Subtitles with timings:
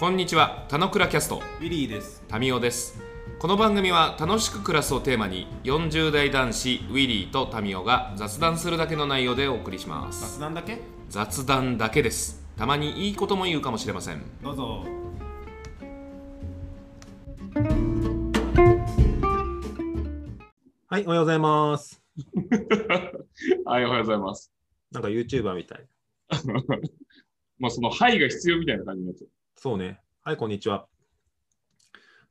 [0.00, 2.24] こんにちは、たのくらキャスト、ウィリーです。
[2.26, 3.02] タミオです。
[3.38, 10.38] この番組は楽しく暮らすをテーマに、40代男子ウィリーとタミオが雑談するだけの内容でお送りします。
[10.38, 10.78] 雑談だけ？
[11.10, 12.42] 雑談だけです。
[12.56, 14.22] たまにいいことも言うかもしれません。
[14.42, 14.86] どうぞ。
[20.86, 22.02] はい、おはようございます。
[23.66, 24.50] はい、おはようございます。
[24.92, 25.86] なんか YouTuber みたい。
[27.58, 29.30] まあ、その、はいが必要みたいな感じになっちゃう。
[29.62, 30.00] そうね。
[30.24, 30.86] はい、こんにちは。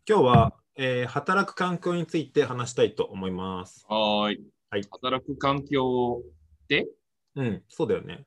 [0.09, 3.85] 今日は、えー働く環境について話したいと思います。
[3.87, 4.41] はーい。
[4.71, 6.23] はい働く環境
[6.67, 6.87] で、
[7.35, 8.25] うん、そうだよね。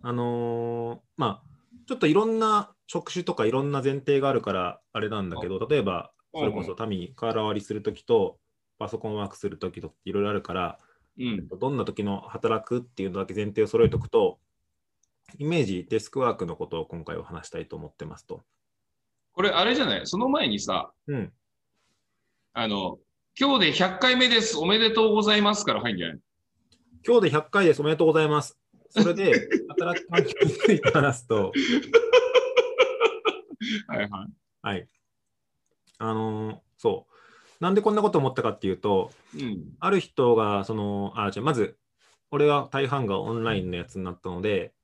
[0.00, 8.38] あのーまあ、ちょっといろんな職種とかいろんな前提があるからあれなんだけど、例えば、それこそ民に体割りするときと、
[8.78, 10.78] パソコンワークするときといろいろあるから、
[11.18, 11.48] うん。
[11.48, 14.38] どんな時の働くっていうのだけ前提を揃えておくと、
[15.38, 18.44] イメージ、デスクワークのことを今回は話したいと思ってますと。
[19.32, 20.06] これ、あれじゃない？
[20.06, 21.32] その前にさ、うん。
[22.54, 22.98] あの、
[23.38, 24.56] 今日で100回目です。
[24.56, 26.18] おめでとうございますから入んじゃない？
[27.06, 27.80] 今日で100回です。
[27.80, 28.58] おめでとうございます。
[28.90, 31.52] それで、 働く環境について話すと、
[33.88, 34.32] はいはい。
[34.62, 34.88] はい。
[35.98, 37.12] あのーそう。
[37.62, 39.74] なんでこんなこと思ったかっていうと、うん。
[39.80, 41.78] ある人が、その、あ、じゃまず、
[42.30, 44.74] 俺は大半がオンラインのやつになったので、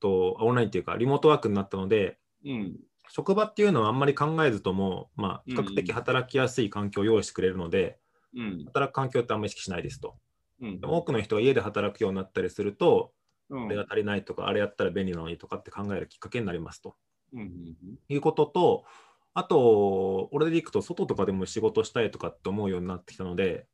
[0.00, 2.76] と、オンラインっていうか、リモートワークになったので、うん。
[3.08, 7.98] 職場っていうのはあんまり考えずとも、まあ、比較的働きやすい環境を用意してくれるので、
[8.34, 8.64] うん。
[8.66, 10.16] 働く環境ってあんまり意識しないですと。
[10.60, 13.12] うん多くの人が家で働くようになったりすると、
[13.48, 13.66] うん。
[13.66, 16.96] あれが足りないとか、あれやったら便利なのにとかって考えるきっかけになりますと
[17.32, 17.76] うん。
[18.08, 18.84] いうことと、
[19.34, 23.66] あと、俺でいくと、外とかでも仕事したいとかって思うようになってきたので、うん。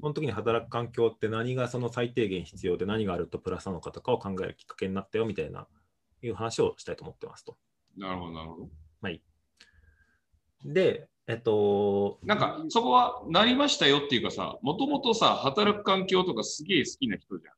[0.00, 5.66] その時に働く環境って何がその最低限必要で何があるとプラスなのかとかを考えるきっかけになったよみたいな、
[6.22, 7.56] いう話をしたいと思ってますと。
[7.96, 8.68] なるほど、なるほど。
[9.00, 9.22] はい。
[10.64, 17.54] で、えっと、なんか、そこはなりましたよっていうかさ、もともとさ、働く環境とかすげえ好きな人じゃん。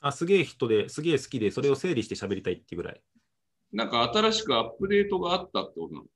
[0.00, 3.02] あ、すげえ人で、すげえ好きで、それを整理して喋りたいっていうぐらい。
[3.72, 6.06] なんか新しくアップデートがあったってことなの？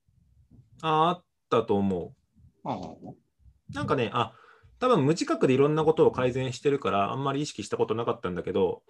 [0.83, 2.15] ああったと思
[2.63, 3.73] はあ。
[3.73, 4.33] なんかね、あ、
[4.79, 8.83] 多分無自覚でいろんなことを改善してるから、あんまり意識したことなかったんだけど、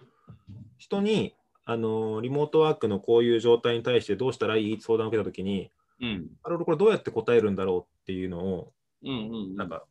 [0.77, 4.81] 人に、あのーリモートワークのこういう状態に対してどうしたらいい？
[4.81, 5.71] 相談を受けたときに、
[6.01, 6.27] うん。
[6.43, 9.55] あれ、これどうやって答えるんだろうっていうのを、うんうんうん。
[9.55, 9.83] なんか、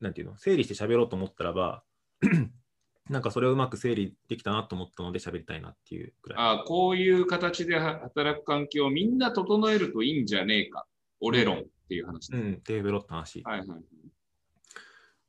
[0.00, 1.82] なんていうの、整理して喋ろうと思ったらば、
[3.08, 6.38] なんかそれをうまく整理できたなと思ったので喋りたいなっていうくらい。
[6.58, 10.86] あこういう形では働く環境をみんな整えるといいんじゃねえか。
[11.20, 12.38] 俺論っていう話だ。
[12.38, 13.42] うん、テーブルって話。
[13.44, 13.68] はいはい。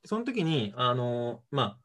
[0.07, 1.77] その時に、あのまあ、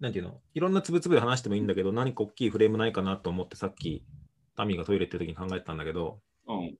[0.00, 4.02] なんていうの、いろんなつぶつぶで話してもいいんだけど、何か大きいフレームないかなと思って、さっき、
[4.56, 6.62] タミがトイレ行ってる時に考えてたんだけど、うん。
[6.64, 6.78] い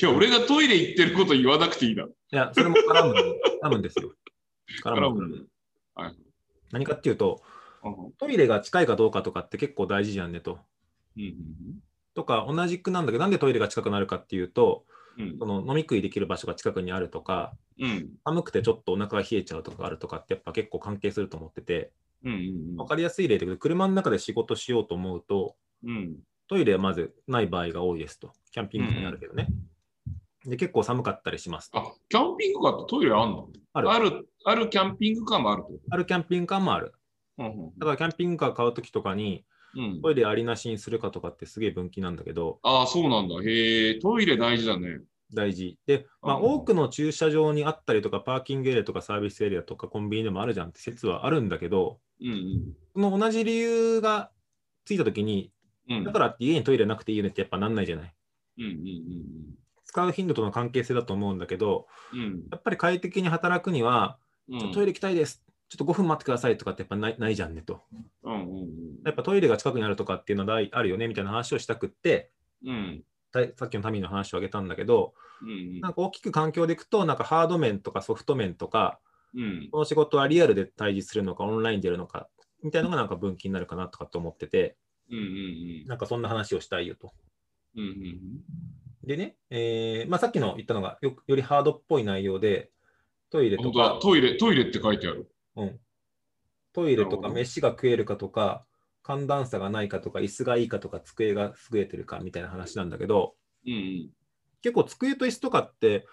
[0.00, 2.08] や、俺がトイレ行ってること言わなくていいだろ。
[2.08, 3.14] いや、それも絡む、
[3.62, 4.12] 絡むんですよ。
[4.84, 5.46] 絡絡むむ絡む。
[5.94, 6.16] はい。
[6.72, 7.42] 何かっていうと、
[7.84, 10.58] うんトイレが近いかどうかとかって結構大事じゃんねと。
[11.16, 11.34] うん
[12.14, 14.99] とか、同じくなんだけど、なんでトイレが近くなるかっていうと、うん
[15.38, 21.92] その飲み食いできる場所が近くにあるとか、うん寒くてちょっとお腹が冷えちゃうとかあるとかってやっぱ結構関係すると思ってて、
[22.24, 26.16] うんうん分かりやすい例で車の中で仕事しようと思うと、うん
[26.48, 28.32] トイレはまずない場合が多いですと。
[28.50, 29.46] キャンピングカーにあるけどね。
[30.44, 31.78] で、結構寒かったりしますと。
[31.78, 33.48] あ、キャンピングカーってトイレあんの？
[33.72, 36.92] あるある、あるキャンピングカーもあるあるキャンピングカーもある。
[37.38, 39.44] とうんだからキャンピングカー買うときとかに、
[39.76, 40.02] うんうん。
[40.02, 43.36] トイレありなしにするかとかってすげえ分岐なんだけど、ああ、そうなんだ。
[43.44, 44.98] へえ、トイレ大事だね。
[45.34, 45.78] 大事。
[45.86, 54.30] で、まあ、うん多くの駐車場にあったりとか、パーキングエリアとかサービスエリアとかコンビニでもあるじゃんって説はあるんだけど、うんその同じ理由が
[54.84, 55.52] ついたときに、
[55.88, 55.96] うん。
[55.98, 58.14] うんだからって家にトイレなくていいよねってやっぱなんないじゃない？
[58.58, 58.74] うんうん
[59.84, 62.26] 使う頻度との関係性だと思うんだけど、うんうん。
[62.50, 64.18] やっぱり快適に働くには、
[64.72, 65.42] トイレ行きたいです。
[65.68, 67.80] ちょっと5分待ってくださいとかってやっぱないないじゃんねと。
[68.22, 68.36] うんう
[68.66, 68.68] ん
[69.04, 72.30] やっぱトイレが近くにあるとかっていうのは大あるよねみたいな話をしたくって、
[72.64, 73.02] うん。
[73.32, 79.00] たさっきのタミーの話を挙げたんだけど、うんなんか大きく環境でいくと、なんかハード面とかソフト面とか、
[79.34, 79.68] うん。
[79.70, 82.28] この仕事はリアルで対峙するのか、オンラインでやるのか、
[82.62, 84.76] みたいなのがなんか分岐になるかなとかと思ってて、
[85.10, 87.12] うんうんなんかそんな話をしたいよと。
[87.76, 87.82] うん。
[87.82, 88.20] うんうん
[89.02, 92.70] でね、えーまあ、さっきの言ったのがよよりハードっぽい内容で、
[93.30, 93.62] トイレうん。
[93.62, 95.32] とか、トイレ、トイレって書いてある。
[95.56, 95.80] うん、
[96.74, 98.66] トイレとか飯が食えるかとか、
[99.10, 103.34] 寒暖差がないかとか、椅子がいいかとか、机が優れてるかみたいな話なんだけど、
[103.66, 104.10] うんうん。
[104.62, 106.06] 結構机と椅子とかって、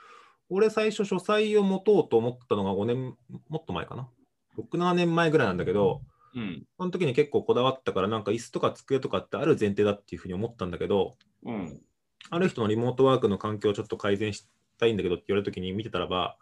[0.50, 3.16] 俺最初書斎を持とうと思ったのが5年、
[3.50, 4.10] もっと前かな
[4.58, 6.02] ？6、7年前ぐらいなんだけど、
[6.34, 6.66] うん。
[6.78, 11.82] その時に結構こだわったから、なんか椅子とか机とかってある前提だっていうふうに思ったんだけど、うん。
[12.30, 14.48] ある人のリモートワークの環境をちょっと改善し
[14.80, 16.38] たいんだけどって言われたときに見てたらば、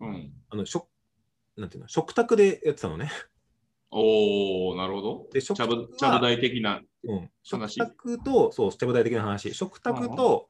[0.00, 0.32] うん。
[0.48, 0.88] あの食
[1.56, 1.88] なんていうの？
[1.88, 3.10] 食卓でやってたのね。
[3.90, 5.26] おー、なるほど。
[5.32, 6.80] でちゃ食卓はぶちゃぶ台的な。
[7.02, 10.48] うん、食話卓と、そう、ステム台的な話、食卓と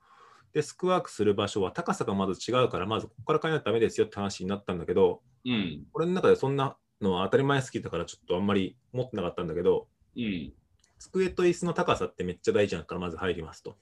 [0.53, 5.87] デスクワークする場所は高さがまず違うから、まずここから変えないとダメですよって話になったんだけど、うん。
[5.95, 10.53] 俺の中でそんなのは当たり前好きだから、ちょっとあんまり思ってなかったんだけど、うん。
[10.99, 13.77] 机と椅子の高さってめっちゃ大事だから、まず入りますと。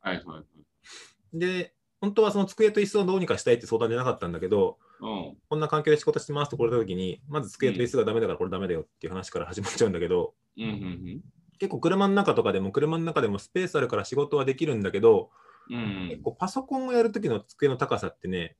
[0.00, 1.38] はいはいはい。
[1.38, 4.89] で、本当はその机と椅子をどうにかしたいって相談じゃなかったんだけど、うん。
[5.00, 11.20] こんな環境で仕事してますとこれたときに、まず机と椅子がダメだからこれダメだよっていう話から始まっちゃうんだけど、うんうん
[11.58, 15.28] 結構車の中とかでも車の中でもスペースあるから仕事はできるんだけど、
[15.68, 18.56] 結構パソコンをやるときの机の高さってね、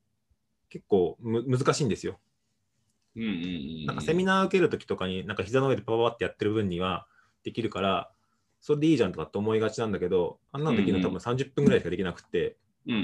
[0.69, 2.21] 結構む難しいんですよ。
[3.17, 3.33] うんうんう
[3.85, 3.87] ん。
[3.87, 7.07] なんかセミナー受けるときとかに、なんか膝の上でパパパってやってる分には
[7.43, 8.11] できるから、
[8.61, 13.03] それでいいじゃんとかって思いがちなんだけど、あんなのできるの多分30分ぐらいしかできなくて、うんうんう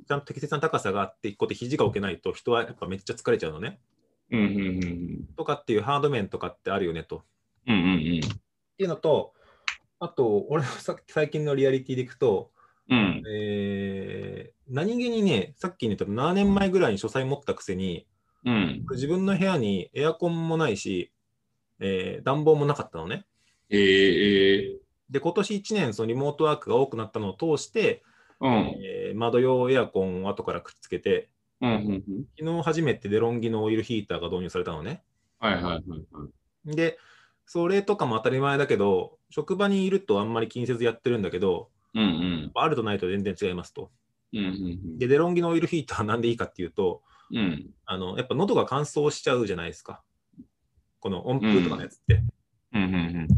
[0.00, 0.04] ん。
[0.06, 3.80] ちゃんと適切な高さがあって、こうやって肘が置けないと人はやっぱめっちゃ疲れちゃうのね。
[4.30, 7.22] うんうんうんとかっていうハード面とかってあるよねと。
[7.66, 7.74] うん。
[7.74, 8.20] うんうんっ
[8.80, 9.34] ていうのと、
[9.98, 12.50] あと、俺のさ最近のリアリティでいくと、
[12.88, 12.98] うん。
[12.98, 13.22] うん。
[13.28, 18.06] えー何気にね、さっき言った7年前ぐらいに書斎持ったくせに、
[18.44, 18.86] うん。
[18.92, 21.12] 自分の部屋にエアコンもないし、
[21.80, 23.26] えー暖房もなかったのね。
[23.68, 24.80] えー、え
[25.10, 28.10] で、今年1年、そのリモートワークが多くなったのを通して、ー。
[28.40, 28.52] うん。
[28.82, 31.28] えー窓用エアコンを後からくっつけて、
[31.60, 32.24] うんうんうん。
[32.38, 35.02] 昨日初めてデロンギのオイルヒーターが導入されたのね。
[35.38, 36.26] はいはいはいは
[36.66, 36.76] い。
[36.76, 36.98] で、
[37.46, 42.50] それとかも当たり前だけど、職場にいるとあんまり気にせずやってるんだけど、うんうん。
[42.54, 43.90] あるとないと全然違いますと。
[44.32, 47.02] うんうんで、デロンギのオイルヒーターなんでいいかっていうと、
[47.32, 47.38] うん。
[47.38, 47.70] うん。
[47.84, 50.02] あのやっぱ喉が乾燥しちゃうじゃないですか。
[51.00, 52.22] この温風とかのやつって。
[52.72, 53.28] うんうん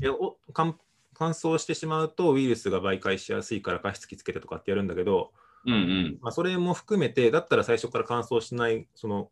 [0.00, 0.76] でお乾
[1.14, 5.32] 乾燥してしまうとウイルスが媒介しやすいから加湿器つけてとかってやるんだけど、
[5.66, 5.72] うん。
[5.72, 9.30] うんまあ、それも含めて、だったら最初から乾燥しないその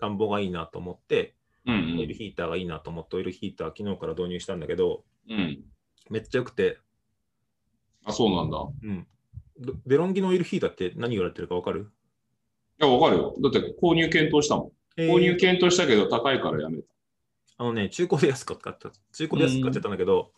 [0.00, 1.34] 暖房がいいなと思って、
[1.66, 1.74] うん。
[1.74, 5.64] うんオイルヒーターがいいなと思って、オイルヒーター昨日から導入したんだけど、うん。
[6.10, 6.78] めっちゃ良くて、
[8.04, 8.58] あ、そうなんだ。
[8.82, 9.06] うん、
[9.58, 11.90] デデロンギのオイルヒーターって何言われてるか分かる、
[12.80, 13.34] いや、わかるよ。
[13.40, 15.00] だって購入検討したもん。
[15.00, 16.84] 購入検討したけど高いからやめた。
[17.56, 18.90] あのね、中古で安く買った。
[19.12, 20.32] 中古で安く買っちゃったんだけど、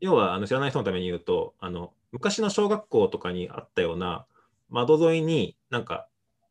[0.00, 4.26] 要はあの知らない人のために言うとあの、昔の小学校とかにあったような
[4.68, 6.08] 窓沿いになんか、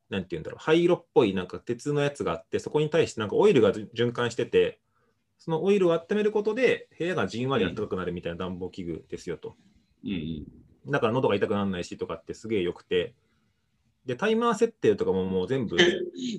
[0.10, 4.80] なんて言うんだろう、灰色っぽいなんか鉄のやつがあって、そこに対してなんかオイルが循環してて、
[5.38, 9.56] そのオイルを温めることで部屋がじんわり暖かくなるみたいな暖房器具ですよと。
[10.04, 10.92] うんうん。
[10.92, 13.14] だから喉が痛くならないしとかってすげえ良くて、
[14.06, 15.86] で、タイマー設定とかももう全部、え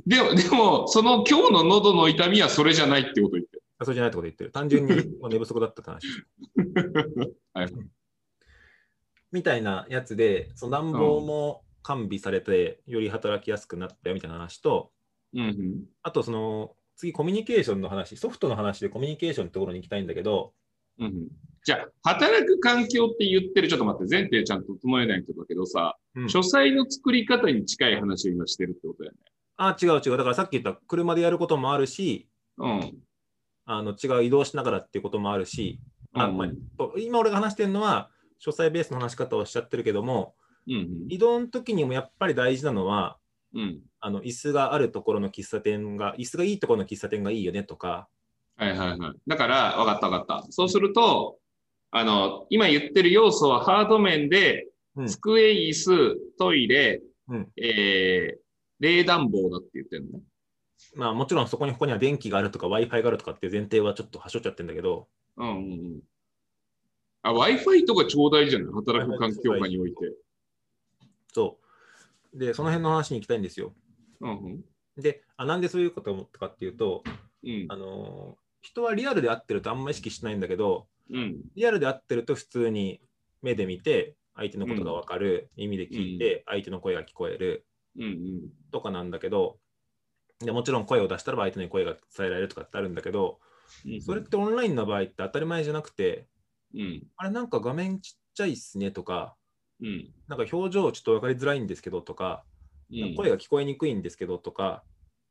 [0.07, 4.53] でも、でも、その今日の喉の痛みはそれじゃないってこと言ってそうじゃないってこと言ってる。
[4.53, 6.07] 単純にまあ寝不足だったって話。
[7.55, 7.73] はい。
[9.33, 14.93] みたいなやつで、その暖房も完備されて、より働きやすくなったよみたいな話と、
[15.35, 15.85] うんうん。
[16.03, 20.53] あとその、次コミュニケーションの話、ソフトの話でコミュニケーションってところに行きたいんだけど、
[20.99, 21.29] うんうん
[21.63, 29.19] じゃあ、働く環境って言ってる、ちょっと待って、前提ちゃんと整えないとだけどさ、うん書斎の作り方に近い話を今してるってことだよね。
[29.57, 30.17] あ、違う違う。
[30.17, 32.99] だからさっき言った車でやることもあるし、うん。
[33.73, 35.79] あの違う移動しながらっていうこともあるし、
[36.13, 40.35] あうんまあと今俺が話してるのは、書斎ベースの話し方をしちゃってるけども、
[40.67, 43.17] うん移動の時にもやっぱり大事なのは、
[43.55, 43.61] うん。
[43.61, 43.81] うん。
[44.01, 48.09] あの椅子があるところの喫茶店が、椅子がいいところの喫茶店がいいよねとか、
[48.57, 49.21] はいはいはい。
[49.27, 50.53] だから、わかったわかった。
[50.53, 51.39] そうすると、
[51.93, 58.39] あの、今言ってる要素はハード面で、うん机、椅子、トイレ、うんえー、
[58.81, 60.25] 冷暖房だって言ってるのね。
[60.95, 66.01] まあもちろんそこにここには電気があるとか Wi-Fi があるとかっていう前提はちょっとはしょっちゃってるんだけど、うんうんうん。
[67.23, 68.73] あ、Wi-Fi とかちょうだいじゃない？
[68.73, 69.97] 働く環境下において。
[71.33, 71.59] そ
[72.35, 72.39] う。
[72.39, 73.75] で、その辺の話に行きたいんですよ。
[74.21, 74.65] うんうん。
[74.97, 77.03] で、あなんでそういうことを思ったかっていうと、
[77.45, 81.41] うんあのー人はリアルで会ってるとあんま意識しないんだけど、うん。
[81.57, 83.01] リアルで会ってると普通に
[83.41, 87.65] 目で見て、相手のことが分かる、耳で聞いて、相手の声が聞こえる
[87.97, 88.41] うんうん。
[88.71, 89.57] とかなんだけど、
[90.41, 93.41] でもちろん声を出したら相手の声が伝えられるとかってあるんだけど、
[93.87, 96.27] うんそれってオンラインの場合って当たり前じゃなくて、
[96.75, 97.03] うん。
[97.17, 99.37] あれなんか画面ちっちゃいっすねとか、
[99.81, 100.13] うん。
[100.27, 102.45] なんか表情ちょっと分かりづらいんですけどとか、
[102.91, 103.15] うん。
[103.15, 104.83] 声が聞こえにくいんですけどとか、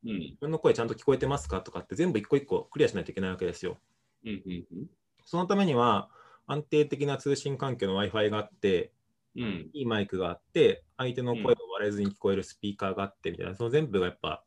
[0.05, 0.19] うん。
[0.19, 3.77] 自分の声ちゃんと聞こえてますかとかって全部一個一個クリアしないといけないわけですよ。
[4.25, 4.31] うん。
[4.31, 4.87] うん。
[5.25, 6.09] そのためには
[6.47, 8.93] 安定的な通信環境の Wi-Fi があって、
[9.35, 9.69] うん。
[9.73, 14.45] いいマイクがあって、相手の声を割れずに聞こえるスピーカーがあってみたいな、その全部がやっぱ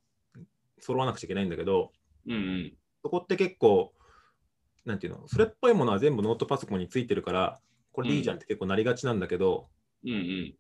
[0.82, 1.92] 揃わなくちゃいけないんだけど、
[2.26, 2.32] うん。
[2.32, 2.72] うん。
[3.02, 3.94] そこって結構、
[4.84, 7.60] なんていうの、それっぽいものは全部ノートパソコンについてるから、
[7.92, 9.68] これでいいじゃんって結構なりがちなんだけど、
[10.04, 10.54] うん。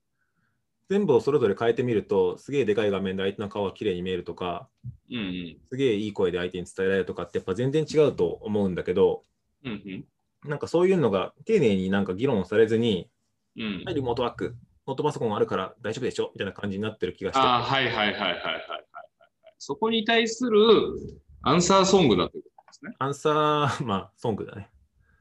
[0.88, 4.68] 全部をそれぞれ変えてみると、すげえでかい画面で相手の顔が綺麗に見えるとか、
[5.10, 5.56] うんうん。
[5.68, 9.24] すげえいい声で相手に伝えられるとかって、やっぱ全然違うと思うんだけど、
[9.64, 10.04] うん
[10.44, 13.08] なんかそういうのが丁寧になんか議論されずに、
[13.56, 13.62] うん。
[13.62, 17.40] うんはい、リモートワーク、ノートパソコンあるから大丈夫でしょみたいな感じになってる気がして。
[17.40, 18.91] はいはいはいはいはい。
[19.64, 20.58] そこに対する
[21.42, 22.96] アンサーソングだということですね。
[22.98, 24.68] アンサー、まあ、ソングだね。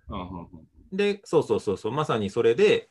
[0.10, 0.48] うんうんうん
[0.92, 2.90] で、そうそうそうそう、まさにそれで、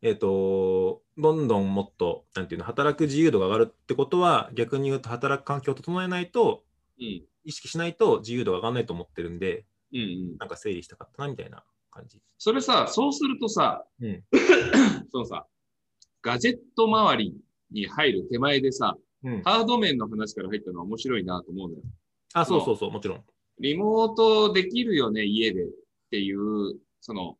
[0.00, 6.62] えっ、と、どんどんもっと、なんていうの、働く自由度が上がるってことは、逆に言うと、働く環境を整えないと、
[7.00, 10.38] うん意識しないと自由度が上がらないと思ってるんで、うんうん。
[10.38, 12.22] なんか整理したかったな、みたいな感じ。
[12.38, 14.22] それさ、そうするとさ、うん
[15.10, 15.48] そのさ、
[16.22, 17.34] ガジェット周り
[17.72, 21.82] に入る手前でさ、うん、ハード面の話から入ったのは面白いなと思うのよ。
[22.34, 23.24] あ、そうそうそう、もちろん。
[23.60, 25.68] リモートできるよね、家でっ
[26.10, 27.36] ていう、その、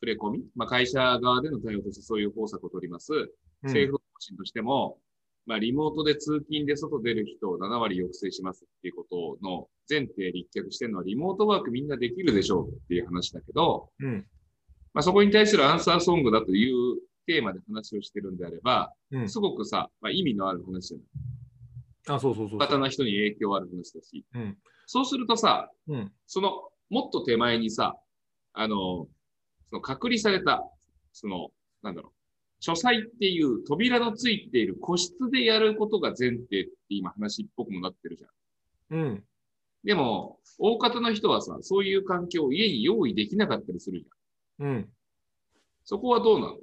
[0.00, 3.12] 触れ込み、まあ、会社側での対応としてそういう方策を取ります。
[3.12, 3.28] うん
[3.64, 4.98] 政府方針としても、
[5.46, 14.26] まあ、リモートで通勤で外出る人を7割抑制しますっていうことの前提立脚してるのは、リモートワークみんなできるでしょうっていう話だけど、うん。
[14.94, 19.28] まあ、そこに対するアンサーソングだというテーマで話をしてるんであれば、うん。
[19.28, 22.16] すごくさ、まあ、意味のある話じゃない。
[22.16, 22.80] あ、そうそうそう方そう。
[22.80, 24.58] な人に影響ある話だし、うん。
[24.86, 26.12] そうするとさ、うん。
[26.26, 27.96] その、もっと手前にさ、
[28.52, 29.08] あの、
[29.70, 30.68] その隔離された、
[31.12, 31.50] その、
[31.82, 32.12] なんだろう、
[32.60, 38.98] 書斎っていう扉のついている個室でやることが前提って今話っぽくもなってるじゃん。
[38.98, 39.24] うん。
[39.84, 44.66] でも、大方の人はさ、そういう環境を家に用意できなかったりするじゃん。
[44.66, 44.88] うん。
[45.84, 46.56] そこはどうなの？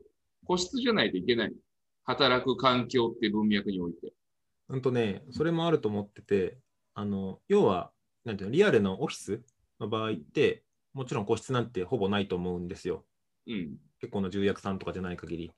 [0.50, 1.56] 個室じゃないといけないの
[2.06, 4.13] 働く環境って文脈において。
[4.70, 6.58] うんとね、それもあると思ってて、
[6.96, 7.91] あの、要は、
[8.25, 9.44] なんていうの、リアルのオフィス
[9.79, 10.63] の場合って、
[10.94, 13.06] もちろん個室なんてほぼないと思うんですよ。
[13.46, 13.77] うん。
[14.01, 15.51] 結構な重役さんとかじゃない限り。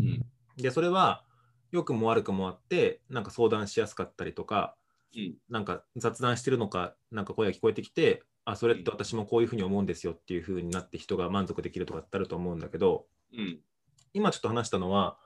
[0.00, 0.26] うん。
[0.56, 1.24] で、それは、
[1.70, 4.74] 良くも悪くもあって、なんか相談しやすかったりとか、
[5.16, 5.34] うん。
[5.50, 13.60] なんか雑談してるのか、なんか声が聞こえてきて、あ、それって私もこういうふうに思うんですよっていうふうになって人が満足できるとかってあると思うんだけど、うん。
[14.14, 15.16] 今ちょっと話したのは、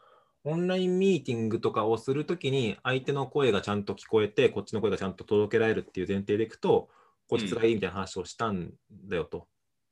[0.45, 6.89] オンラインミーティングとかをするときに相手の声がちゃんと聞こえて、こっちの声がちゃんと届けられるっていう前提でいくと、
[7.29, 9.49] 個室がいいみたいな話をしたんだよと。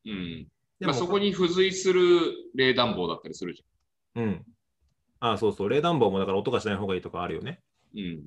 [0.07, 0.47] うん。
[0.79, 2.01] でもまあ、そこに付随する
[2.55, 3.65] 冷暖房だったりするじ
[4.15, 4.45] うん。
[5.21, 5.69] ああ、そうそう。
[5.69, 7.61] 冷暖房もだから音がしない方がいいとかあるよね。
[7.97, 8.01] ゃん。
[8.01, 8.23] うん。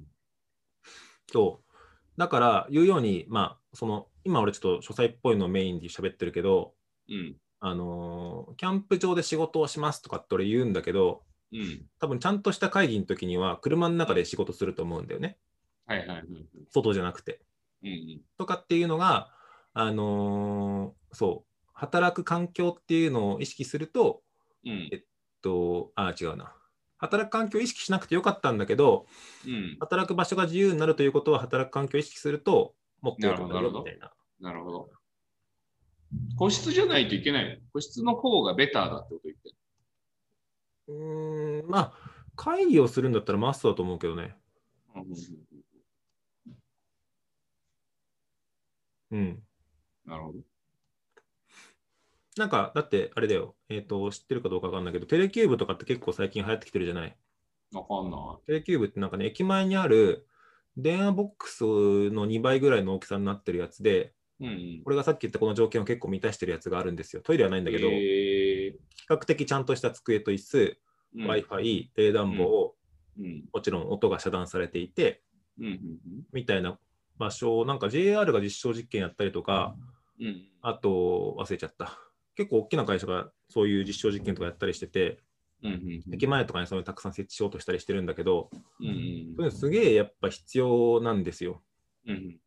[1.31, 2.19] そう。
[2.19, 6.73] だから、言うように、まあ、その、今俺ちょっと書斎っぽいのをメインで喋ってるけど、
[7.09, 7.37] うん。
[7.59, 11.85] あのーキャンプ場で仕事をしますとかって俺言うんだけど、うん。
[11.99, 15.37] 多分ちゃんとした会議の時には車の中で仕事すると思うんだよね。
[15.85, 16.23] はいはい。
[16.69, 17.41] 外じゃなくて。
[17.83, 18.21] うんうん。
[18.37, 19.31] とかっていうのが、
[19.73, 24.23] あのーそう、働く環境っていうのを意識すると、
[24.65, 24.89] うん。
[25.41, 26.53] とあ、違うな。
[26.97, 29.05] 働く環境を意識しなくてよかったんだけど、
[29.45, 29.77] うん。
[29.79, 34.11] 働く場所が自由になるということは、働く環境を意識すると、もっと良くなるみたいな。
[34.39, 34.89] なるほど。
[36.37, 39.55] 個室じゃないといけないの個室の方がベターだってこと言ってる。
[40.87, 41.93] うーん、まあ、
[42.35, 44.35] 会議をするんだったらマストだと思うけどね。
[49.11, 49.43] うん。
[50.05, 50.39] なるほど。
[52.37, 57.17] なんか、だって、あれだよ、えっ、と、知ってるかどうかわかんないけど、テレキューブとかって結構最近流行ってきてるじゃない？
[57.73, 60.27] わかんなテレキューブってなんかね、駅前にある
[60.77, 61.63] 電話ボックス
[62.11, 64.16] の2倍ぐらいの大きさになってるやつで、い。
[64.39, 64.81] うんうん。
[64.85, 67.21] 俺がさっき言ったこの条件を結構満たしてるやつがあるんですよ。
[67.21, 68.75] トイレはないんだけど、比え
[69.09, 70.75] 較的ちゃんとした机と椅子、ー、
[71.15, 72.75] うん Wi-Fi、冷暖房、
[73.19, 73.45] うん。
[73.53, 75.23] もちろん音が遮断されていて、
[75.59, 75.79] うんうん
[76.33, 76.77] みたいな
[77.17, 79.75] 場所を、なんか JR が実証実験やったりとか、
[80.19, 80.27] うん。
[80.27, 80.41] うん。
[80.61, 81.97] あと忘れちゃった。
[82.35, 85.19] 結構大きな会社がそういう実証実験とかやったりしてて、
[85.63, 91.63] うんうん駅前とかにそういうのたくさん設置しようとしたりしてるんだけど、うんうんすげえやっぱ必要なんですよ。
[92.05, 92.39] うん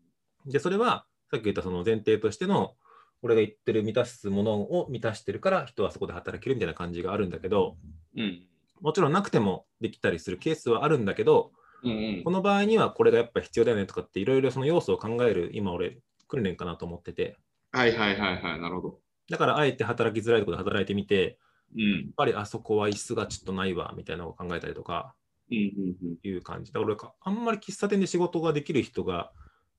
[0.46, 2.74] で、それはさっき言ったその前提としての、
[3.22, 7.76] 俺が言ってる満たすものを満たしてるから人はそこで働けるみたいな感じがあるんだけど、
[8.16, 8.46] うん
[8.80, 17.36] もちろんなくてもできたりするケースはあるんだけど、うんうんこの場合にはこれがやっぱ必要だよねとかっていろいろその要素を考える今俺訓練かなと思ってて、
[17.72, 18.60] はいはいはいはい。
[18.60, 18.98] なるほど。
[19.28, 21.38] だからあえて働きづらいところで働いてみて、
[21.74, 21.82] うん。
[21.82, 25.14] やっぱりあそこは椅子がちょっとないわみたいなのを考えたりとか
[25.50, 25.64] うんうん
[26.02, 26.16] うん。
[26.22, 26.72] いう感じ。
[26.72, 29.30] だから俺かあんまり喫茶店で仕事ができる人が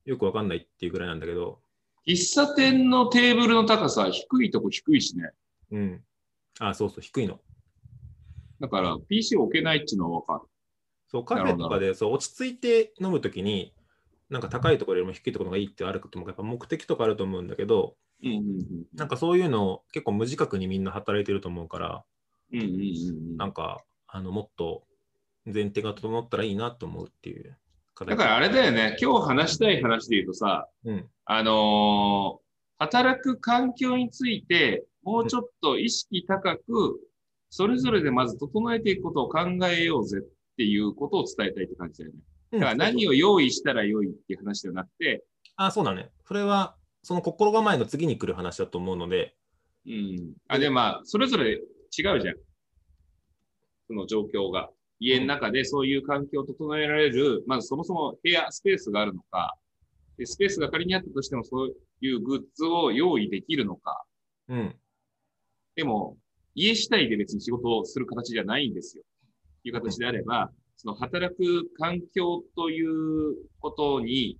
[0.05, 1.59] よくわかんないっていうぐらいなんだけど、
[2.07, 5.31] 喫茶店のテーブルの高さ低いとこ低いしね。
[5.71, 6.03] うん。
[6.59, 7.39] あ、そうそう、低いの。
[8.59, 10.43] だから PC 置けないっていうのはわか
[11.07, 13.73] そう、カフェとかでそう落ち着いて飲むときに、
[14.29, 18.31] なんか高いところよりも低いところがいいってあることもやっぱ目的とかあると思うんだけど、る。
[18.31, 18.85] うんうんうん。
[18.95, 22.03] なんかそういうのを結構無自覚にみんな働いてると思うから、
[22.53, 23.37] うんうんうんうん。
[23.37, 24.83] なんかあのもっと
[25.45, 27.60] 前提が整ったらいいなと思うっていう形
[27.99, 31.09] だからあれだよね、今日話したい話で言うとさ、うん。
[31.25, 32.41] あのー
[32.81, 36.99] 働く環境について、もうちょっと意識高く、
[37.51, 40.21] それぞれでまず整えていくことを考えようぜっ
[40.57, 42.19] ていうことを伝えたいって感じだよね。
[42.53, 45.23] だから何を用意したらよいっていう話ではなくて、
[45.57, 46.09] あ、そうだね。
[46.25, 49.35] それは、その心構えの次に来る話だと思うので、
[49.85, 50.33] うん。
[50.47, 52.19] あ、で、まあ、それぞれ違うじゃん。
[53.85, 54.71] その状況が。
[55.01, 59.57] 家の中でそういう環境を整えられる、まずそもそも部屋、スペースがあるのか、
[60.17, 64.03] でスペースが仮にあったとしてもそういうグッズを用意できるのか。
[64.47, 64.75] うん。
[65.75, 66.17] でも、
[66.53, 69.03] 家主体で別に仕事をする形じゃないんですよ。
[69.63, 74.37] という形であれば、その働く環境ということに、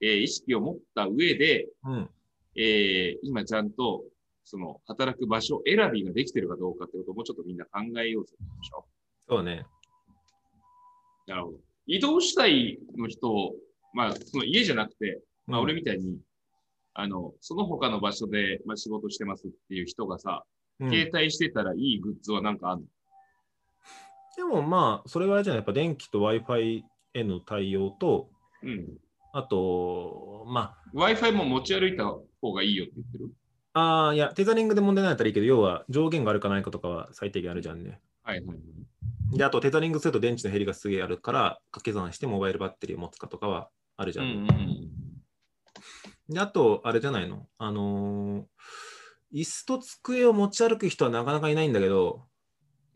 [0.00, 2.10] えー意識を持った上で、うん。
[2.56, 4.02] えー今ちゃんと、
[4.42, 8.84] その働く場所選びができてるかどうかってことをもうちょっとみんな考えようぜでしょ。
[9.28, 9.66] そうだね。
[11.26, 11.58] なるほど。
[11.86, 13.52] 移動主体の人、
[13.92, 16.18] まあ、その家じゃなくて、まあ、うん俺みたいに、
[16.94, 20.44] あの、その他の場所で、まあ、仕事してますっていう人がさ、
[20.80, 22.86] うん携帯してたらいいグッズはなんかあるの？
[24.36, 26.82] でもまあ、それはじゃない、やっぱ電気と Wi-Fi
[27.14, 28.30] への対応と、
[28.62, 28.88] うん。
[29.32, 33.30] あと、ま Wi-Fi も持ち歩いた方がいいよって言ってる？
[33.74, 38.00] あ、あーいや、テザリングで問題ないったらいいけど、要は上限があるかないかとかは最低限あるじゃんね。
[38.22, 39.36] はいはいはい。
[39.36, 44.88] で、あとテザリングすると電池の減りがすげえあるから、掛け算してモバイルバッテリーを持つかとかはあるじゃん、ね
[46.28, 47.48] で、あと、あれじゃないの？
[47.58, 48.44] あのー
[49.34, 52.26] 椅子と机を持ち歩く人はなかなかいないんだけど、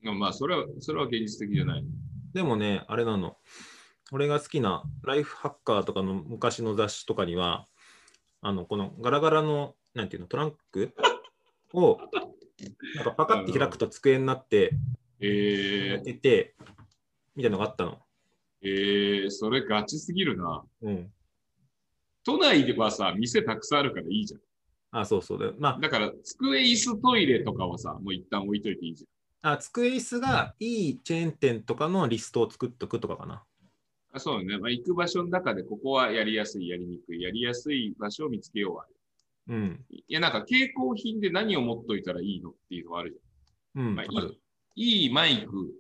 [0.05, 0.19] うん。
[0.19, 1.85] まあ、それは、それは現実的じゃない。
[2.35, 3.39] でもね、あれなの。
[4.13, 7.65] 俺が好きなライフハッカーとかの昔の雑誌とかには、
[8.43, 10.95] あの、このガラガラの、なんていうの、トランク？
[11.73, 11.97] を、
[12.97, 14.73] なんかパカって開くと机になって、
[15.21, 16.55] えー、出て、
[17.35, 17.99] みたいなのがあったの。
[18.63, 20.65] えー、それガチすぎるな。
[20.83, 21.13] うん。
[22.25, 24.41] 都内ではさ、店たくさんあるからいいじゃん。
[24.91, 25.53] あ、そうそうだ。
[25.59, 29.07] まだから、机、椅子、トイレとかはさ、もう一旦置いといていいじ
[29.43, 33.35] あ、あ机椅子がいいチェーン店とかのリストを作っとくとかかな。
[33.35, 33.41] ゃん。
[34.15, 34.59] あそうね。
[34.59, 38.87] まあ、行く場所の中で、ここはやりやすい、やりにくい、やりやすい場所を見つけようは。
[39.49, 39.85] うん。
[39.91, 43.19] いや、なんか、携行品で何を持っといたらいいのっていうのがあるじ
[43.77, 43.87] うん。
[43.87, 43.95] ゃん。
[43.95, 44.41] まあ、いい、
[44.77, 45.75] いいマイク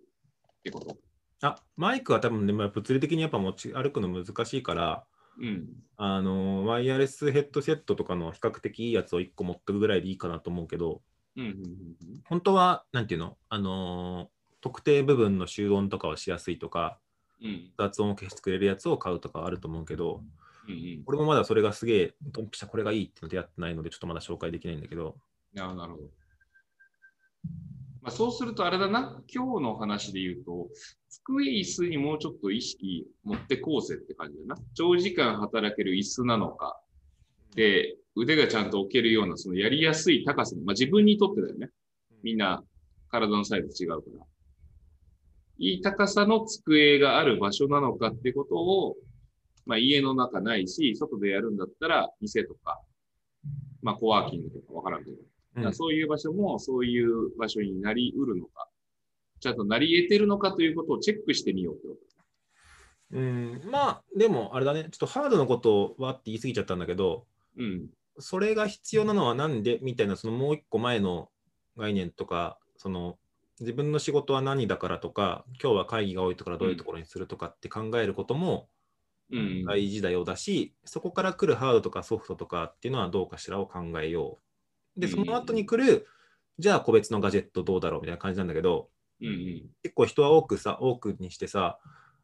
[0.58, 0.98] ってこと？
[1.42, 5.06] あ、マイクは多分ね、まあ物理的にやっぱ持ち歩くの難しいから、
[5.38, 5.68] うん。
[5.98, 11.02] あの、ワイヤレスヘッドセットとかの比較的いいやつを1個持ってくぐらいでいいかなと思うけど、
[11.36, 11.44] うん。
[11.44, 12.22] うん。
[12.24, 13.36] 本当は、なんていうの？
[13.48, 16.98] あのー特定部分の集音とかはしやすいとか、
[17.40, 17.46] うん。
[17.46, 17.72] うん。
[17.78, 20.22] 雑音を消してくれるやつを買うとかはあると思うけど、
[20.66, 20.74] うん。
[20.74, 21.02] うん。
[21.06, 25.18] 俺もまだそれがすげえ、ドンピシャこれがいいっての出会ってないので、ちょっとまだ紹介できないんだけど、
[25.52, 26.10] ななるほど。
[28.06, 30.68] まあ、そうするとあれだな、今日の話で言うと、
[31.08, 34.62] 机椅子にもうちょっと意識持ってこうぜって感じだな。
[34.74, 36.80] 長時間働ける椅子なのか、
[37.56, 41.70] で、腕がちゃんと置けるような、そのやりやすい高さの、まあ、自分にとってだよね。
[42.22, 42.62] みんな
[43.10, 44.24] 体のサイズ違うから。
[45.58, 48.94] いい高さの机がある場所なのかってことを、
[49.64, 52.80] まあ、家の中ないし、外でやるんだったら、店とか、
[53.82, 55.16] まあ、コワーキングとかわからんけど、
[55.56, 58.68] だからそういう場所もそういう場所になりうるのか、
[59.40, 61.96] ちゃんとなり得てるのかということをチェックしてみようってこ
[63.12, 67.24] うん、まあ、でもあれだね、ちょっとハードのことをわって言い過ぎちゃったんだけど、
[67.56, 67.62] と。
[67.62, 67.86] うん。
[68.18, 71.30] それが必要なのはなんでみたいな、そのもう一個前の
[71.76, 73.16] 概念とか、その
[73.60, 78.68] 自分の仕事は何だからとか、今日は会議が多いからどういうところにするとかって考えることも
[79.30, 79.64] うん。
[79.64, 84.45] 大事だよだし、そこから来るハードとかソフトとかっていうのはどうかしらを考えよう。
[84.96, 86.06] で、うんその後に来る、
[86.58, 88.88] じゃあ個別のガジェットどうだろうみたいな感じなんだけど、
[89.20, 89.70] うんうん。
[89.82, 91.78] 結構人は多くさ、多くにしてさ、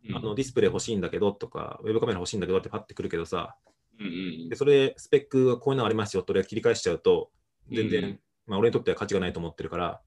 [0.09, 0.17] うん。
[0.17, 3.57] あのディスプレイ欲しいんだけどとか、ウェブカメラ欲しいんだけどってパッてくるけどさ、
[4.01, 4.09] うんう
[4.47, 7.31] んでそれスペックがこういうのありますよと俺が切り返しちゃうと、
[7.71, 8.21] 全然、うん。
[8.47, 10.01] まあ、俺にとっては価値がないと思ってるから、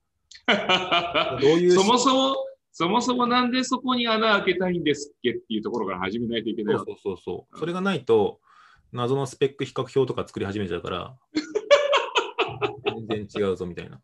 [1.41, 2.36] どういうそもそも、
[2.71, 6.75] そもそもなんでそこに穴開けたいんですっけっていうところから始めないといけない。
[6.78, 8.41] そうそうそうそう、それがないと、
[8.91, 11.17] 謎のスペック比較表とか作り始めちゃうから、
[13.08, 14.02] 全然違うぞみたいな。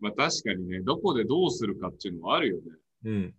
[0.00, 2.62] まあ確かにね、どこでどうするかっていうのはあるよね。
[3.04, 3.34] うん、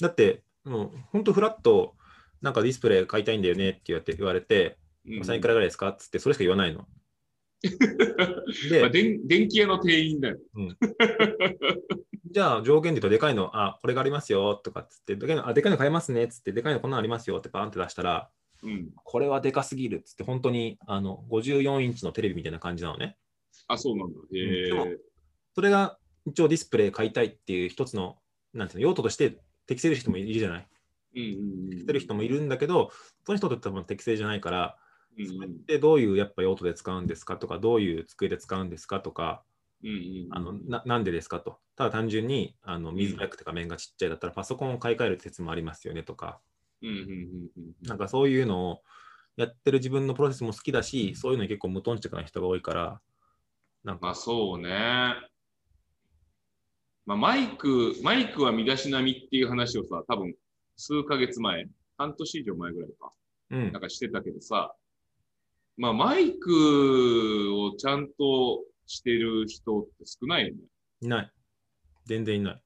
[0.00, 1.94] だって、もう本当フラット、
[2.40, 6.80] なんかディスプレイ買いたいんだよねって言われて、言われてうん3いくらぐらいですかっつって、それしか言わないの。
[6.80, 6.86] ま
[8.70, 10.38] で、あ、電電気屋の店員だよ。
[12.30, 18.30] じゃあ上限で言うとでかいの、あ、これがありますよとかっつって、でかいの、あ、でかいの買えますねっつって、でかいのこんなのありますよってバーンって出したら、
[18.62, 18.90] うん。
[18.94, 23.16] これはでかすぎるっつって、本当にあの54インチのテレビみたいな感じなのね。
[23.68, 24.18] あ、そうなんだ。
[24.32, 24.86] へえでも
[25.54, 28.18] それが一応ディスプレイ買いたいっていう一つの、
[28.54, 30.68] なんていうの、用途として適正る人もいるじゃない？
[31.16, 31.70] うんうんうん。
[31.70, 32.90] 適正る人もいるんだけど、
[33.24, 34.76] その人と多分適正じゃないから、
[35.18, 39.42] うんそれってどういうやっぱ用途で使うんですかとか、どういう机で使うんですかとか、
[39.84, 40.26] うんうん。
[40.30, 41.58] あのななんでですかと。
[41.76, 46.40] ただ単純にあの見づらくて画面がちっちゃいだったらパソコンを買い替える説もありますよねとか、
[46.80, 47.88] うんうんうんうん。
[47.88, 48.82] なんかそういうのを
[49.36, 53.00] やってる自分のプロセスも好きだし、そういうのに結構無頓着な人が多いから、
[53.84, 54.68] なんか、まあそうね。
[57.04, 60.34] まあマイク、マイクは身だしなみっていう話をさ、多分
[60.76, 61.66] 数ヶ月前、
[61.96, 63.10] 半年以上前ぐらいか、
[63.50, 64.74] うんなん、かしてたけどさ、
[65.76, 70.60] まあマイクをちゃんとしてる人って少ないよね。
[71.00, 71.30] いない。
[72.06, 72.62] 全然いない。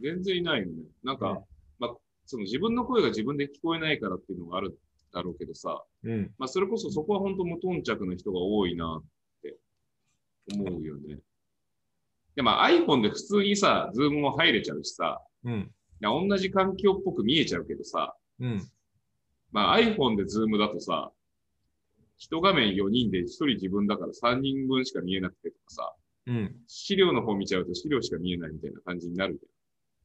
[0.00, 0.72] 全然いないよね。
[1.04, 1.36] なんか、うん
[1.78, 4.78] まあ、その自分の声が自分で聞こえないからっていうのがある
[5.12, 9.08] だろうけどさ、うん、まあそれこそそこは本当無頓着な人が多いなって
[10.54, 11.18] 思うよね。
[12.34, 18.68] でも iPhone で普通にさ、ズームも入れちゃうしさ、うん、同じ環境っぽく見えちゃうけどさ、うん、
[19.52, 21.10] まあ iPhone でズームだとさ、
[22.18, 25.94] 一画面4人で1人自分だから3人分しか見えなくてとかさ、
[26.26, 26.56] うん。
[26.66, 29.46] 資料の方見ちゃうと資料しか見えないみたいな感じになるけ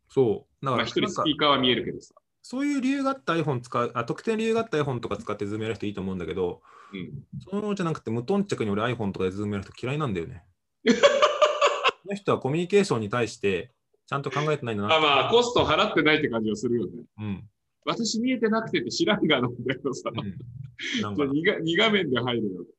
[0.10, 0.66] そう。
[0.66, 0.78] だど。
[0.78, 2.14] から、まあ一人スピーカーは見えるけどさ。
[2.42, 6.62] そういう理由があった iPhone 使う、あ、特定の理由があった iPhone とか使って Zoom やる人いいと思うんだけど、
[6.94, 7.24] うん。
[7.50, 10.44] そのじゃなくて無頓着に俺 iPhone とかで Zoom やる人嫌いなんだよね。
[10.86, 13.72] この人はコミュニケーションに対して
[14.08, 14.96] ちゃんと考えてないんだな。
[14.96, 17.04] あまあ、コスト払ってないって感じはするよね。
[17.20, 17.50] うん。
[17.86, 21.02] 私見えてなくてって知らんがなんだけどさ、うん。
[21.02, 22.72] なんか、2, が2画面で入るよって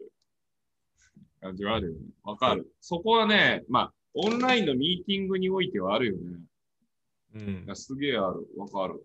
[1.40, 2.00] 感じはあるよね。
[2.22, 2.70] わかる。
[2.80, 7.64] そこはね、まあ、オンラインのミーティングにおいてはあるよね。
[7.66, 7.76] うん。
[7.76, 8.46] すげえある。
[8.56, 9.02] わかる。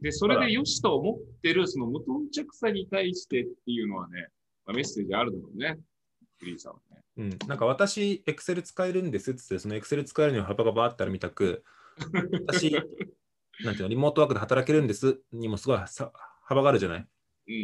[0.00, 4.28] で、それで良しと思ってる、その無頓着さに対してっていうのはね、
[4.66, 5.78] まあ、メッセージあるだろうね。
[6.38, 7.02] フリーさんはね。
[7.16, 11.62] うん、なんか私、Excel 使えるんですっつって、その Excel 使えるには幅がバーってあるみたく、
[12.46, 12.72] 私、
[13.64, 17.06] なんていうの、リモートワークで働けるんですにもすごいさ幅があるじゃない？
[17.46, 17.56] うんう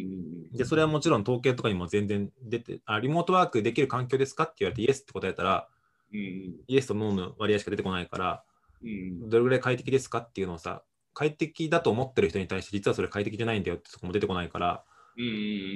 [0.53, 5.69] んで、それはもちろん統計とかにも全然出て、あ、リモートワークできる環境ですかって言われて、イエスって答えたら、
[6.13, 6.19] うん。
[6.19, 8.45] うんイエスとノーの割合しか出てこないから、
[8.83, 8.89] うん。
[8.89, 8.93] う
[9.27, 14.85] んどれぐらい快適ですかっていうのをさ、快適だと思ってる人に対して、実はそれ快適じゃないんだよってとこも出てこないから。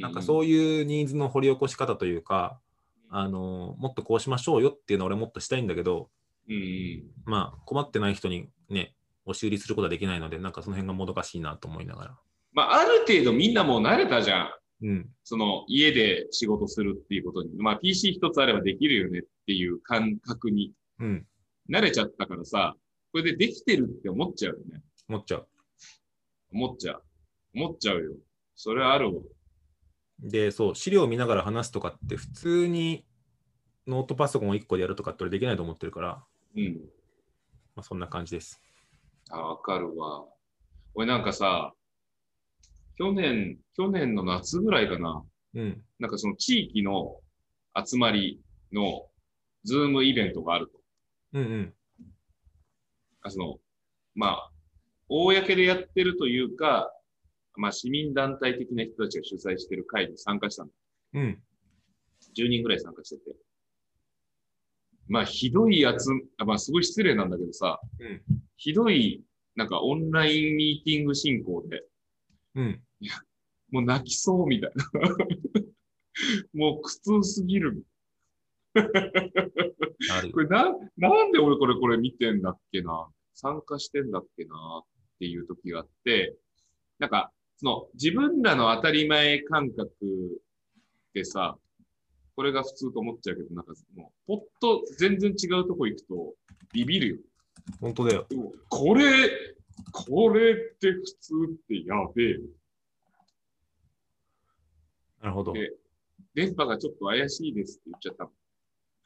[0.01, 2.59] なんかそういうニーズの掘り起こし方というか、
[3.11, 6.11] あのもっとこうしましょうよっていうのを俺もっとしたいんだけど。
[7.25, 8.95] まあ困ってない人にね、
[9.25, 12.19] 押し売りすることはできないので、なんかその辺がもどかしいなと思いながら。
[12.53, 14.51] まあ、ある程度みんなもう慣れたじゃん。
[14.83, 15.09] うん。
[15.25, 17.51] その家で仕事するっていうことに。
[17.57, 21.27] まあ PC 一つあればできるよねっていう感覚にうん。
[21.71, 22.77] 慣れちゃったからさ、
[23.13, 24.83] これでできてるって思っちゃうよね。
[25.09, 25.49] 思っちゃう。
[26.53, 27.03] 思っちゃう。
[27.55, 28.13] 思っちゃうよ。
[28.55, 29.23] それはあるわ。
[30.21, 33.05] で、そう、資料を見ながら話すとかって、普通に
[33.87, 36.25] ノートパソコンを1個でやるとかって俺できないと思ってるから、
[36.57, 36.77] うん。
[37.75, 38.61] まあ、そんな感じです。
[39.31, 40.25] あ、わかるわ。
[40.95, 41.75] 俺なんかさ、
[42.97, 45.25] 去年、去年の夏ぐらいかな。
[45.55, 45.83] うん。
[45.99, 47.17] なんかその地域の
[47.85, 48.41] 集まり
[48.73, 49.07] の
[49.65, 50.79] ズームイベントがあると。
[51.33, 51.75] うんうん。
[53.23, 53.57] あその、
[54.15, 54.51] まあ、
[55.09, 56.91] 公でやってるというか、
[57.57, 60.71] まあ市民団体的な人たちが主催してる会に参加したの。
[61.15, 61.43] うん。
[62.37, 63.37] 10人ぐらい参加してて。
[65.07, 68.23] まあ、ひどいやつ、あまあ、すごい失礼なんだけどさ、うん
[68.57, 69.23] ひどい、
[69.57, 71.85] なんかオンラインミーティング進行で、
[72.55, 72.81] うん。
[73.71, 74.85] もう泣きそうみたいな。
[76.55, 77.85] もう苦痛すぎる
[80.33, 80.41] こ。
[80.41, 84.83] れな、なんで俺これこれ見てんだっけな参加してんだっけな
[85.15, 86.35] っていう時があって、
[86.99, 89.91] なんか、その自分らの当たり前感覚
[91.13, 91.57] でさ、
[92.37, 96.35] これが普通と思っちゃうけど、なんかもう、ぽっと全然違うとこ行くと
[96.73, 97.17] ビビるよ。
[97.81, 98.27] 本当だよ。
[98.69, 99.05] これ、
[99.93, 102.37] これって普通ってやべえ。
[105.23, 105.53] なるほど。
[105.53, 105.73] で
[106.35, 108.31] 電波がちょっと怪しいですって言っちゃったの。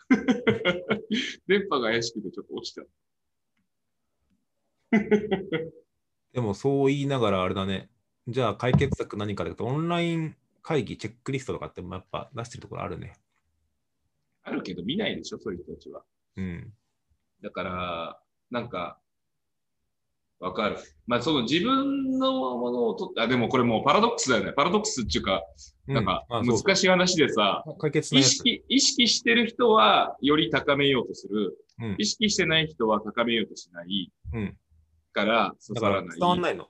[1.46, 2.82] 電波が怪しくてちょっと落ちた。
[6.32, 7.88] でもそう言いながらあれだね。
[8.26, 13.14] じゃあ解決策何かでとオンライン会議チェックリストとかってやっぱ出してるところあるね。
[14.44, 16.02] あるけど見ないでしょ、そういう人たちは。
[16.36, 16.72] うん。
[17.42, 18.98] だから、なんか、
[20.40, 20.76] わかる。
[21.06, 24.52] まあ、その自分のものを取って、あ、でもこれもうパラドックスだよね。
[24.52, 25.42] パラドックスっていうか、
[25.86, 28.28] なんか難しい話でさ、解決のやつ。
[28.28, 31.58] 意識、意識してる人はより高めようとする。
[31.80, 34.12] うん意識してない人は高めようとしない。
[34.32, 34.56] うん
[35.12, 36.18] から、刺さらない。
[36.18, 36.66] 伝わんないの。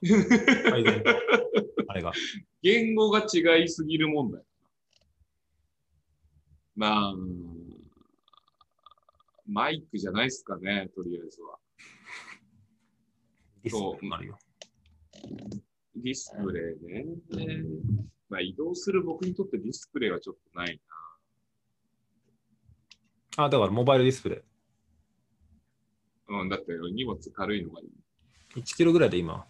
[1.89, 2.11] あれが。
[2.61, 4.43] 言語が違いすぎる問題。
[6.75, 7.13] まあ、
[9.47, 11.57] マイクじゃないっすかね、とりあえずは。
[13.67, 14.39] そうクもあるよ。
[15.95, 17.05] ディスプレイね。
[18.29, 20.79] まあ移動する僕にとってディスプレイはちょっとない
[23.37, 24.37] あ、だからモバイルディスプレ
[26.29, 26.41] な。
[26.41, 27.89] うん、だって荷物軽いのがいい。
[28.55, 28.59] イ。
[28.59, 29.45] 1キロぐらいで今。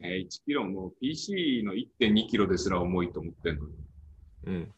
[0.00, 3.72] えー、1キロも PC の1.2キロですら重いと思ってんのに。
[4.46, 4.72] うん。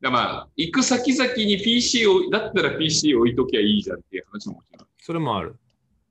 [0.00, 4.88] だまあ、行く先々に PC を、だったら PC 置いときゃいいじゃんっていう話ももちろん。
[4.98, 5.56] それもある。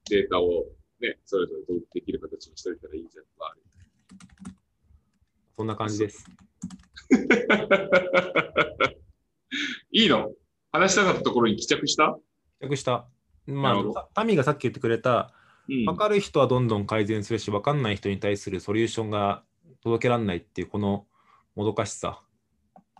[0.09, 0.65] データを
[0.99, 3.61] ね、それぞれできる形にしといたらいいじゃんとかある。
[5.57, 6.25] そんな感じです。
[9.91, 10.31] いいの？
[10.71, 12.17] 話したかったところに帰着した？
[12.61, 13.07] 着した。
[13.45, 15.40] まあ、タミがさっき言ってくれた、うん
[15.85, 19.43] 分かる人はどんどん改善するし、分かんない人に対するソリューションが
[19.81, 21.05] 届けられないっていう、この
[21.55, 22.21] もどかしさ、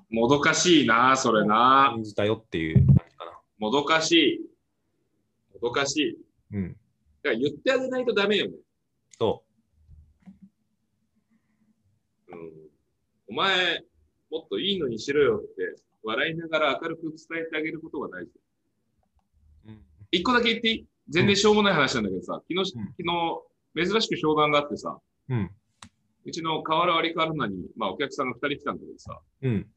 [0.10, 1.90] もどかしいな、それな。
[1.94, 3.40] 感じたよっていう感じかな。
[3.60, 4.40] もどかしい。
[5.54, 6.18] もどかしい。
[6.54, 6.78] うん。
[7.24, 8.54] だから言ってあげないとダメよね。
[9.18, 9.44] そ
[12.28, 12.52] うん。
[13.30, 13.86] お前、
[14.30, 18.32] もっといいのにしろよって、笑いながら明るく伝えてあげることが大事。
[19.68, 19.70] う。
[19.70, 19.86] うん。
[20.12, 20.88] 一個だけ言っていい？
[21.12, 25.52] 全然しょうもない話なんだけどさ、昨日、うん昨日、珍しく商談があってさ、うん。
[26.26, 29.68] うちの河原割りカルナに、まあお客さんが二人来たんだけどさ、うん。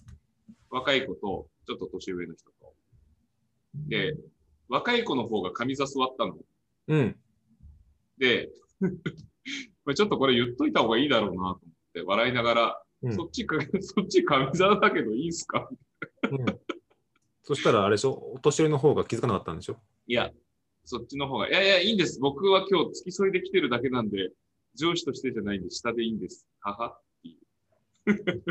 [0.71, 2.75] 若い子と、ちょっと年上の人と。
[3.89, 4.17] で、
[4.69, 6.37] 若い子の方が上座座ったの。
[6.89, 7.17] うん。
[8.19, 8.51] で、
[9.85, 11.59] まあちょっとこれ言っといた方がいいだろうなと思っ
[11.95, 15.69] て、笑いながら、うんそっちか、そっち 上座だけどいいっすか？
[16.31, 16.45] うん。
[17.43, 19.77] そしたらあれでしょ、お年寄りの方が気づかなかったんでしょ？
[20.07, 20.31] いや、
[20.85, 22.21] そっちの方が、いやいや、いいんです。
[22.21, 24.31] 僕は今日付き添いで来てるだけなんで、
[24.75, 26.47] 上司としてじゃないんで、下でいいんです。
[26.61, 27.39] ははっていう。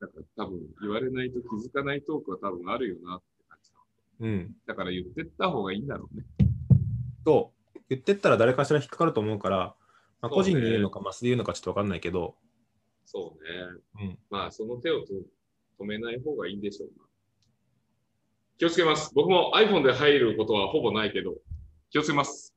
[0.00, 3.70] だから多分言われないと気づかないトークは多分あるよなって感じ。
[4.20, 4.56] うん。
[4.66, 6.24] だから言ってった方がいいんだろうね。
[7.24, 7.52] と、
[7.88, 9.76] 言ってったら誰かしら引っかかると思うから、
[10.20, 12.36] まあ、個人に言うのか、マスで言うのかちょっと分かんないけど、
[13.04, 14.08] そうね。
[14.08, 14.18] うん。
[14.30, 15.12] まあ、その手をと
[15.80, 17.04] 止めない方がいいんでしょうな。
[18.62, 19.10] 気をつけます。
[19.12, 21.34] 僕も iPhone で入ることはほぼないけど、
[21.90, 22.54] 気をつけます。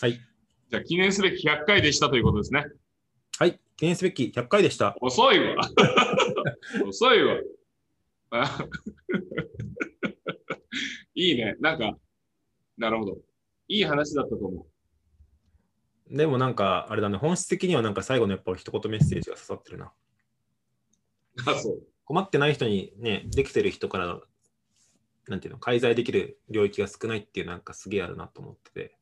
[0.00, 0.20] はい。
[0.70, 2.64] じゃあ、記念すべき100回でしたということですね。
[3.40, 3.58] はい。
[3.76, 4.94] 記念すべき100回でした。
[5.00, 5.68] 遅いわ。
[6.86, 7.40] 遅いわ。
[8.30, 8.68] あ
[11.16, 11.56] いいね。
[11.58, 11.98] なんか、
[12.78, 13.18] なるほど。
[13.66, 14.64] いい話だったと思
[16.08, 16.16] う。
[16.16, 19.92] でもなんか、あれだね、本質的にはなんか最後のやっぱ一言メッセージが刺さってるな。
[21.48, 21.95] あ、そう。
[22.06, 24.20] 困ってない人にね、できてる人から、
[25.28, 28.96] なんていうの、介在できる領域が少ないっていうなんかすげえあるなと思ってて。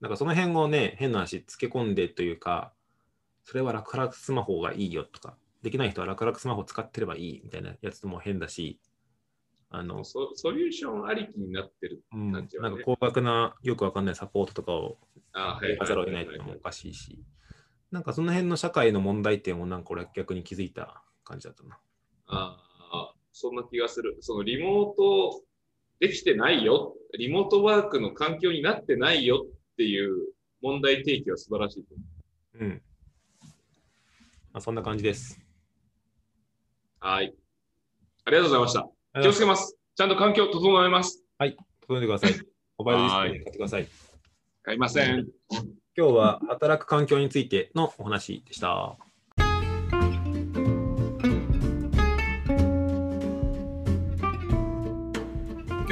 [0.00, 2.74] なんかその辺をね、変な話、つけ込んでというか、
[3.44, 8.78] それは楽々スマホがいいよとか、できない人は楽々スマホ使ってればいいみたいなやつも変だし、
[9.70, 14.98] あの、ソソリューションありきになってるうん、なん感じはねか高額な、よくわかんないサポートとかを
[15.32, 17.24] あやらざるを得ないっていうのもおかしいし、
[17.90, 21.78] なんかその辺の社会の問題点をなんか俺は逆に気づいた感じだったな。
[22.26, 22.56] あ
[22.92, 24.16] あ、そんな気がする。
[24.20, 25.42] そのリモート
[26.00, 26.94] できてないよ。
[27.18, 32.04] リモートワークの環境になってないよっていう問題提起は素晴らしいと思
[32.60, 32.64] う。
[32.64, 32.82] うん。
[34.52, 35.40] まあ、そんな感じです。
[37.00, 37.34] はい。
[38.24, 39.20] ありがとうございました。
[39.20, 39.76] 気をつけます。
[39.94, 41.24] ちゃんと環境整えます。
[41.86, 42.32] 整えてください。
[42.78, 43.88] モバイルディスプレイ買ってください。
[44.62, 45.28] 買いません。
[45.96, 48.96] 今日は働く環境についてのお話でした。